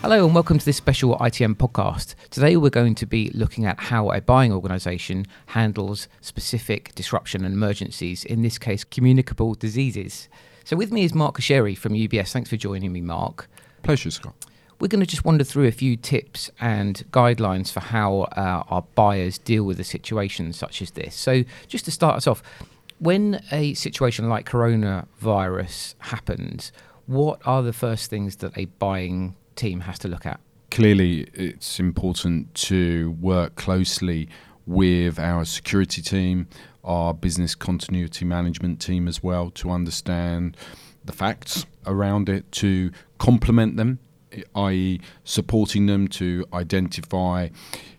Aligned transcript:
Hello 0.00 0.24
and 0.24 0.32
welcome 0.32 0.60
to 0.60 0.64
this 0.64 0.76
special 0.76 1.18
ITM 1.18 1.56
podcast. 1.56 2.14
Today 2.30 2.56
we're 2.56 2.70
going 2.70 2.94
to 2.94 3.04
be 3.04 3.30
looking 3.34 3.66
at 3.66 3.80
how 3.80 4.12
a 4.12 4.20
buying 4.20 4.52
organisation 4.52 5.26
handles 5.46 6.06
specific 6.20 6.94
disruption 6.94 7.44
and 7.44 7.52
emergencies, 7.52 8.24
in 8.24 8.42
this 8.42 8.58
case, 8.58 8.84
communicable 8.84 9.54
diseases. 9.54 10.28
So 10.62 10.76
with 10.76 10.92
me 10.92 11.02
is 11.02 11.14
Mark 11.14 11.36
Cuschieri 11.36 11.76
from 11.76 11.94
UBS. 11.94 12.30
Thanks 12.30 12.48
for 12.48 12.56
joining 12.56 12.92
me, 12.92 13.00
Mark. 13.00 13.50
Pleasure, 13.82 14.12
Scott. 14.12 14.34
We're 14.78 14.86
going 14.86 15.00
to 15.00 15.06
just 15.06 15.24
wander 15.24 15.42
through 15.42 15.66
a 15.66 15.72
few 15.72 15.96
tips 15.96 16.48
and 16.60 17.02
guidelines 17.10 17.72
for 17.72 17.80
how 17.80 18.28
uh, 18.36 18.62
our 18.68 18.82
buyers 18.94 19.36
deal 19.36 19.64
with 19.64 19.80
a 19.80 19.84
situation 19.84 20.52
such 20.52 20.80
as 20.80 20.92
this. 20.92 21.16
So, 21.16 21.42
just 21.66 21.84
to 21.86 21.90
start 21.90 22.16
us 22.16 22.28
off, 22.28 22.40
when 23.00 23.42
a 23.50 23.74
situation 23.74 24.28
like 24.28 24.48
coronavirus 24.48 25.96
happens, 25.98 26.70
what 27.06 27.40
are 27.44 27.64
the 27.64 27.72
first 27.72 28.10
things 28.10 28.36
that 28.36 28.56
a 28.56 28.66
buying 28.66 29.34
team 29.58 29.80
has 29.80 29.98
to 30.00 30.08
look 30.08 30.24
at? 30.24 30.40
Clearly, 30.70 31.28
it's 31.34 31.78
important 31.80 32.54
to 32.54 33.16
work 33.20 33.56
closely 33.56 34.28
with 34.66 35.18
our 35.18 35.44
security 35.44 36.02
team, 36.02 36.46
our 36.84 37.12
business 37.12 37.54
continuity 37.54 38.24
management 38.24 38.80
team 38.80 39.08
as 39.08 39.22
well, 39.22 39.50
to 39.50 39.70
understand 39.70 40.56
the 41.04 41.12
facts 41.12 41.66
around 41.86 42.28
it, 42.28 42.50
to 42.52 42.90
complement 43.18 43.76
them 43.76 43.98
i.e., 44.54 45.00
supporting 45.24 45.86
them 45.86 46.08
to 46.08 46.44
identify, 46.52 47.48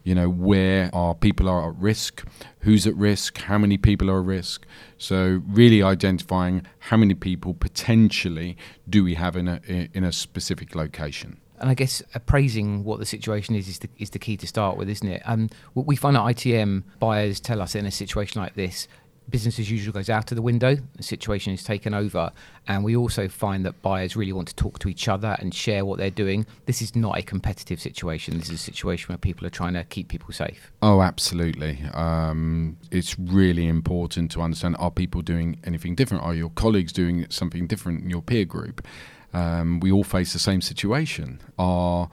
you 0.04 0.16
know, 0.16 0.30
where 0.30 0.90
our 0.94 1.16
people 1.16 1.50
are 1.50 1.70
at 1.70 1.76
risk, 1.78 2.26
who's 2.60 2.86
at 2.86 2.96
risk, 2.96 3.38
how 3.40 3.58
many 3.58 3.78
people 3.78 4.10
are 4.10 4.20
at 4.20 4.26
risk. 4.26 4.66
So 4.98 5.42
really 5.48 5.82
identifying 5.82 6.66
how 6.80 6.98
many 6.98 7.14
people 7.14 7.54
potentially 7.54 8.58
do 8.88 9.04
we 9.04 9.16
have 9.16 9.36
in 9.36 9.48
a 9.48 9.60
in 9.94 10.04
a 10.04 10.12
specific 10.12 10.76
location. 10.76 11.40
And 11.60 11.70
I 11.70 11.74
guess 11.74 12.02
appraising 12.14 12.84
what 12.84 13.00
the 13.00 13.06
situation 13.06 13.56
is 13.56 13.68
is 13.68 13.80
the, 13.80 13.90
is 13.98 14.12
the 14.12 14.20
key 14.20 14.38
to 14.38 14.48
start 14.48 14.78
with, 14.78 14.90
isn't 14.90 15.08
it? 15.08 15.22
Um, 15.26 15.50
we 15.76 15.96
find 15.96 16.16
that 16.16 16.22
ITM 16.22 16.84
buyers 17.00 17.40
tell 17.40 17.62
us 17.62 17.76
in 17.76 17.86
a 17.86 17.92
situation 17.92 18.42
like 18.42 18.56
this, 18.56 18.88
business 19.30 19.60
as 19.60 19.70
usual 19.70 19.94
goes 19.94 20.10
out 20.10 20.32
of 20.32 20.36
the 20.36 20.42
window, 20.42 20.76
the 20.96 21.04
situation 21.04 21.54
is 21.54 21.64
taken 21.64 21.94
over, 21.94 22.32
and 22.68 22.84
we 22.84 22.96
also 22.96 23.28
find 23.28 23.66
that 23.66 23.82
buyers 23.82 24.16
really 24.16 24.34
want 24.34 24.48
to 24.48 24.56
talk 24.56 24.80
to 24.80 24.90
each 24.90 25.08
other 25.08 25.36
and 25.40 25.54
share 25.54 25.86
what 25.86 25.98
they're 25.98 26.10
doing. 26.10 26.46
This 26.66 26.82
is 26.82 26.96
not 26.96 27.18
a 27.18 27.22
competitive 27.22 27.80
situation. 27.80 28.38
This 28.38 28.50
is 28.50 28.56
a 28.56 28.58
situation 28.58 29.10
where 29.10 29.18
people 29.18 29.46
are 29.46 29.52
trying 29.52 29.74
to 29.74 29.84
keep 29.84 30.08
people 30.08 30.34
safe. 30.34 30.72
Oh, 30.82 31.02
absolutely. 31.02 31.80
Um, 31.94 32.78
it's 32.92 33.18
really 33.20 33.68
important 33.68 34.32
to 34.32 34.42
understand: 34.42 34.76
are 34.80 34.92
people 34.92 35.22
doing 35.22 35.60
anything 35.64 35.96
different? 35.96 36.24
Are 36.24 36.34
your 36.34 36.50
colleagues 36.50 36.92
doing 36.92 37.26
something 37.30 37.68
different 37.68 38.04
in 38.04 38.10
your 38.10 38.22
peer 38.22 38.46
group? 38.46 38.86
Um, 39.34 39.80
we 39.80 39.92
all 39.92 40.04
face 40.04 40.34
the 40.34 40.40
same 40.40 40.62
situation. 40.62 41.42
Are 41.58 42.10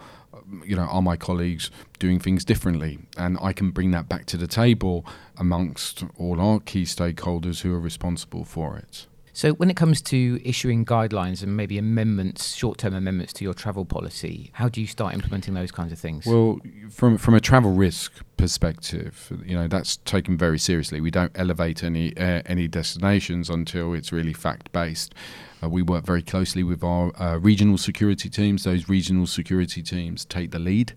you 0.65 0.77
know, 0.77 0.83
are 0.83 1.03
my 1.03 1.17
colleagues 1.17 1.71
doing 1.99 2.19
things 2.19 2.45
differently? 2.45 2.99
And 3.17 3.39
I 3.41 3.53
can 3.53 3.71
bring 3.71 3.91
that 3.93 4.09
back 4.09 4.27
to 4.27 4.37
the 4.37 4.47
table 4.47 5.05
amongst 5.37 6.05
all 6.19 6.41
our 6.41 6.61
key 6.61 6.85
stakeholders 6.85 7.63
who 7.63 7.75
are 7.75 7.81
responsible 7.81 8.45
for 8.45 8.77
it. 8.77 9.07
So, 9.33 9.53
when 9.53 9.69
it 9.69 9.77
comes 9.77 10.01
to 10.03 10.41
issuing 10.43 10.87
guidelines 10.87 11.43
and 11.43 11.55
maybe 11.55 11.77
amendments, 11.77 12.55
short-term 12.55 12.95
amendments 12.95 13.35
to 13.35 13.45
your 13.45 13.53
travel 13.53 13.85
policy, 13.85 14.51
how 14.55 14.71
do 14.71 14.81
you 14.81 14.87
start 14.87 15.13
implementing 15.13 15.53
those 15.53 15.71
kinds 15.71 15.93
of 15.93 15.99
things? 15.99 16.25
Well, 16.25 16.59
from 16.91 17.19
from 17.19 17.35
a 17.35 17.41
travel 17.41 17.73
risk 17.73 18.13
perspective, 18.37 19.33
you 19.45 19.57
know 19.57 19.69
that's 19.69 19.97
taken 19.99 20.37
very 20.37 20.59
seriously. 20.59 21.01
We 21.01 21.11
don't 21.11 21.33
elevate 21.35 21.83
any 21.83 22.17
uh, 22.17 22.43
any 22.47 22.69
destinations 22.69 23.51
until 23.51 23.95
it's 23.95 24.13
really 24.13 24.33
fact-based. 24.33 25.15
Uh, 25.63 25.69
we 25.69 25.83
work 25.83 26.05
very 26.05 26.23
closely 26.23 26.63
with 26.63 26.85
our 26.85 27.13
uh, 27.21 27.39
regional 27.39 27.79
security 27.79 28.29
teams. 28.29 28.65
Those 28.65 28.89
regional 28.89 29.27
security 29.27 29.83
teams 29.83 30.25
take 30.25 30.51
the 30.51 30.59
lead 30.59 30.95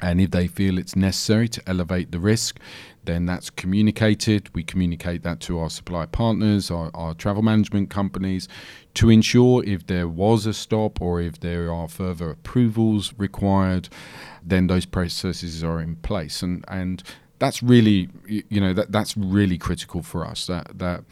and 0.00 0.20
if 0.20 0.30
they 0.30 0.46
feel 0.46 0.78
it's 0.78 0.94
necessary 0.94 1.48
to 1.48 1.62
elevate 1.66 2.12
the 2.12 2.18
risk, 2.18 2.58
then 3.04 3.24
that's 3.24 3.50
communicated. 3.50 4.54
We 4.54 4.62
communicate 4.62 5.22
that 5.22 5.40
to 5.40 5.58
our 5.58 5.70
supply 5.70 6.06
partners, 6.06 6.70
our, 6.70 6.90
our, 6.92 7.14
travel 7.14 7.42
management 7.42 7.88
companies, 7.88 8.48
to 8.94 9.08
ensure 9.08 9.64
if 9.64 9.86
there 9.86 10.08
was 10.08 10.44
a 10.44 10.52
stop 10.52 11.00
or 11.00 11.20
if 11.20 11.40
there 11.40 11.72
are 11.72 11.88
further 11.88 12.30
approvals 12.30 13.14
required, 13.16 13.88
then 14.44 14.66
those 14.66 14.86
processes 14.86 15.64
are 15.64 15.80
in 15.80 15.96
place. 15.96 16.42
And 16.42 16.64
and 16.68 17.02
that's 17.38 17.62
really 17.62 18.08
you 18.26 18.60
know 18.60 18.72
that 18.72 18.92
that's 18.92 19.16
really 19.16 19.58
critical 19.58 20.02
for 20.02 20.26
us. 20.26 20.46
That 20.46 20.78
that 20.78 21.04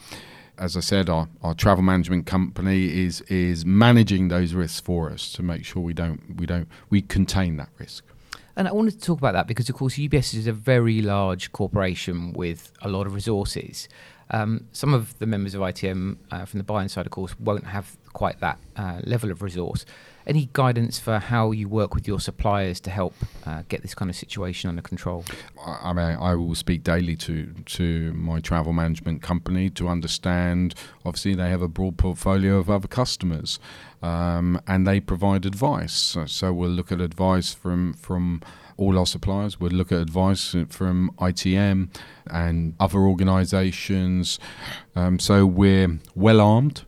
as 0.57 0.77
I 0.77 0.79
said, 0.79 1.09
our, 1.09 1.27
our 1.43 1.53
travel 1.53 1.83
management 1.83 2.25
company 2.25 3.05
is 3.05 3.21
is 3.21 3.65
managing 3.65 4.27
those 4.27 4.53
risks 4.53 4.79
for 4.79 5.09
us 5.11 5.31
to 5.33 5.43
make 5.43 5.65
sure 5.65 5.81
we 5.81 5.93
don't 5.93 6.37
we 6.37 6.45
don't 6.45 6.67
we 6.89 7.01
contain 7.01 7.57
that 7.57 7.69
risk. 7.77 8.03
And 8.57 8.67
I 8.67 8.71
wanted 8.71 8.99
to 8.99 9.05
talk 9.05 9.17
about 9.17 9.33
that 9.33 9.47
because, 9.47 9.69
of 9.69 9.75
course, 9.75 9.95
UBS 9.95 10.33
is 10.33 10.47
a 10.47 10.53
very 10.53 11.01
large 11.01 11.51
corporation 11.51 12.31
with 12.33 12.71
a 12.81 12.89
lot 12.89 13.05
of 13.05 13.13
resources. 13.13 13.89
Um, 14.31 14.67
some 14.71 14.93
of 14.93 15.17
the 15.19 15.25
members 15.25 15.53
of 15.53 15.61
ITM 15.61 16.17
uh, 16.31 16.45
from 16.45 16.59
the 16.59 16.63
buying 16.63 16.87
side, 16.87 17.05
of 17.05 17.11
course, 17.11 17.37
won't 17.39 17.65
have 17.65 17.97
quite 18.15 18.39
that 18.39 18.57
uh, 18.77 19.01
level 19.03 19.29
of 19.29 19.41
resource. 19.43 19.85
Any 20.25 20.49
guidance 20.53 20.97
for 20.97 21.19
how 21.19 21.51
you 21.51 21.67
work 21.69 21.93
with 21.93 22.07
your 22.07 22.19
suppliers 22.19 22.79
to 22.79 22.89
help 22.89 23.13
uh, 23.45 23.61
get 23.69 23.83
this 23.83 23.93
kind 23.93 24.09
of 24.09 24.15
situation 24.15 24.69
under 24.69 24.81
control? 24.81 25.23
I, 25.63 25.93
mean, 25.93 26.17
I 26.19 26.33
will 26.33 26.55
speak 26.55 26.81
daily 26.83 27.15
to 27.17 27.53
to 27.77 28.13
my 28.13 28.39
travel 28.39 28.73
management 28.73 29.21
company 29.21 29.69
to 29.71 29.87
understand. 29.87 30.73
Obviously, 31.05 31.35
they 31.35 31.49
have 31.49 31.61
a 31.61 31.67
broad 31.67 31.97
portfolio 31.97 32.57
of 32.57 32.71
other 32.71 32.87
customers, 32.87 33.59
um, 34.01 34.59
and 34.65 34.87
they 34.87 34.99
provide 34.99 35.45
advice. 35.45 35.93
So, 35.93 36.25
so 36.25 36.51
we'll 36.53 36.75
look 36.79 36.91
at 36.91 37.01
advice 37.01 37.53
from 37.53 37.93
from 37.93 38.41
all 38.77 38.97
our 38.97 39.05
suppliers. 39.05 39.59
We'll 39.59 39.77
look 39.81 39.91
at 39.91 39.99
advice 39.99 40.55
from 40.69 41.11
ITM 41.19 41.89
and 42.27 42.73
other 42.79 42.99
organisations. 42.99 44.39
Um, 44.95 45.19
so 45.19 45.45
we're 45.45 45.99
well 46.15 46.41
armed 46.41 46.85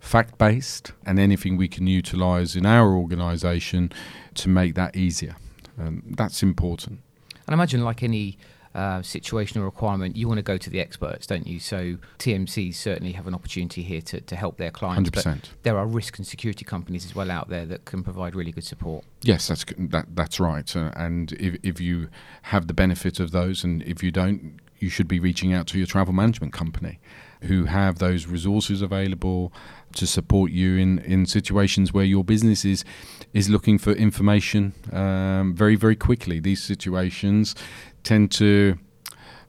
fact 0.00 0.38
based, 0.38 0.92
and 1.04 1.18
anything 1.18 1.56
we 1.56 1.68
can 1.68 1.86
utilize 1.86 2.56
in 2.56 2.66
our 2.66 2.94
organization 2.94 3.92
to 4.34 4.48
make 4.48 4.74
that 4.74 4.96
easier. 4.96 5.36
Um, 5.78 6.02
that's 6.16 6.42
important. 6.42 7.00
And 7.46 7.54
I 7.54 7.54
imagine, 7.54 7.82
like 7.82 8.02
any 8.02 8.38
uh, 8.74 9.00
situational 9.00 9.64
requirement, 9.64 10.16
you 10.16 10.28
want 10.28 10.38
to 10.38 10.42
go 10.42 10.56
to 10.56 10.70
the 10.70 10.80
experts, 10.80 11.26
don't 11.26 11.46
you? 11.46 11.58
So 11.58 11.96
TMCs 12.18 12.74
certainly 12.74 13.12
have 13.12 13.26
an 13.26 13.34
opportunity 13.34 13.82
here 13.82 14.02
to, 14.02 14.20
to 14.20 14.36
help 14.36 14.56
their 14.56 14.70
clients. 14.70 15.10
100%. 15.10 15.24
But 15.24 15.50
there 15.62 15.78
are 15.78 15.86
risk 15.86 16.18
and 16.18 16.26
security 16.26 16.64
companies 16.64 17.04
as 17.04 17.14
well 17.14 17.30
out 17.30 17.48
there 17.48 17.66
that 17.66 17.86
can 17.86 18.02
provide 18.02 18.34
really 18.34 18.52
good 18.52 18.64
support. 18.64 19.04
Yes, 19.22 19.48
that's 19.48 19.64
that, 19.78 20.06
that's 20.14 20.38
right. 20.38 20.76
Uh, 20.76 20.92
and 20.96 21.32
if, 21.32 21.56
if 21.62 21.80
you 21.80 22.08
have 22.42 22.66
the 22.66 22.74
benefit 22.74 23.20
of 23.20 23.30
those, 23.30 23.64
and 23.64 23.82
if 23.82 24.02
you 24.02 24.10
don't, 24.10 24.58
you 24.78 24.90
should 24.90 25.08
be 25.08 25.18
reaching 25.18 25.52
out 25.52 25.66
to 25.68 25.78
your 25.78 25.86
travel 25.86 26.14
management 26.14 26.52
company 26.52 27.00
who 27.42 27.64
have 27.64 27.98
those 27.98 28.26
resources 28.26 28.82
available 28.82 29.52
to 29.94 30.06
support 30.06 30.50
you 30.50 30.76
in, 30.76 30.98
in 31.00 31.26
situations 31.26 31.92
where 31.92 32.04
your 32.04 32.24
business 32.24 32.64
is, 32.64 32.84
is 33.32 33.48
looking 33.48 33.78
for 33.78 33.92
information 33.92 34.72
um, 34.92 35.54
very, 35.54 35.76
very 35.76 35.96
quickly. 35.96 36.40
These 36.40 36.62
situations 36.62 37.54
tend 38.02 38.30
to 38.32 38.78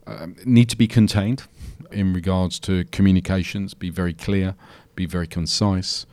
uh, 0.08 0.28
need 0.46 0.70
to 0.70 0.78
be 0.78 0.88
contained 0.88 1.44
in 1.92 2.14
regards 2.14 2.60
to 2.60 2.86
communications, 2.86 3.74
be 3.74 3.90
very 3.90 4.14
clear, 4.14 4.56
be 4.96 5.06
very 5.06 5.28
concise. 5.28 6.06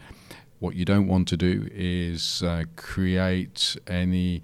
What 0.58 0.75
you 0.75 0.84
don't 0.84 1.06
want 1.06 1.28
to 1.28 1.37
do 1.37 1.69
is 1.72 2.43
uh, 2.43 2.64
create 2.76 3.76
any, 3.87 4.43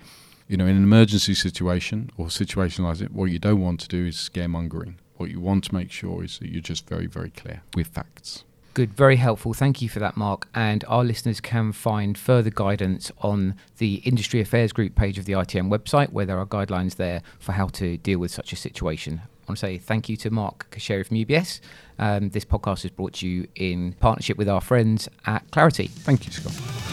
you 0.49 0.57
know, 0.57 0.67
in 0.67 0.77
an 0.77 0.83
emergency 0.83 1.35
situation 1.35 2.11
or 2.17 2.31
situation 2.31 2.85
like 2.85 3.01
it, 3.01 3.13
what 3.13 3.27
you 3.27 3.39
don't 3.39 3.61
want 3.61 3.81
to 3.81 3.89
do 3.89 4.07
is 4.07 4.17
scaremongering. 4.17 4.95
What 5.23 5.31
you 5.31 5.39
want 5.39 5.63
to 5.63 5.75
make 5.77 5.93
sure 5.93 6.25
is 6.25 6.41
that 6.41 6.49
you're 6.49 6.61
just 6.61 6.89
very, 6.89 7.07
very 7.07 7.31
clear 7.31 7.63
with 7.77 7.87
facts. 7.87 8.43
Good, 8.75 8.93
very 8.93 9.15
helpful. 9.15 9.55
Thank 9.55 9.81
you 9.81 9.89
for 9.89 10.01
that, 10.01 10.17
Mark. 10.17 10.49
And 10.53 10.85
our 10.89 11.05
listeners 11.05 11.41
can 11.41 11.71
find 11.71 12.19
further 12.19 12.51
guidance 12.51 13.13
on 13.19 13.55
the 13.79 14.03
Industry 14.05 14.41
Affairs 14.41 14.73
Group 14.73 14.97
page 14.97 15.19
of 15.19 15.25
the 15.25 15.35
ITM 15.35 15.69
website, 15.69 16.11
where 16.11 16.27
there 16.27 16.41
are 16.41 16.45
guidelines 16.45 16.97
there 16.97 17.23
for 17.39 17.53
how 17.53 17.69
to 17.69 17.99
deal 17.99 18.19
with 18.19 18.33
such 18.33 18.53
a 18.53 18.57
situation. 18.57 19.21
I 19.25 19.29
want 19.47 19.59
to 19.59 19.67
say 19.67 19.79
thank 19.79 20.09
you 20.09 20.17
to 20.17 20.31
Mark 20.33 20.67
Cuschieri 20.73 21.07
from 21.07 21.19
UBS. 21.19 21.61
Um, 22.01 22.31
this 22.31 22.45
podcast 22.45 22.85
is 22.85 22.91
brought 22.91 23.13
to 23.15 23.29
you 23.29 23.47
in 23.55 23.93
partnership 24.01 24.37
with 24.37 24.49
our 24.49 24.61
friends 24.61 25.09
at 25.25 25.49
Clarity. 25.53 25.87
Thank 25.87 26.27
you, 26.27 26.33
Scott. 26.33 26.92